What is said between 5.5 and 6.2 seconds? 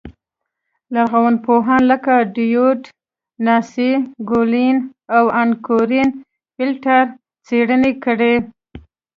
کورېن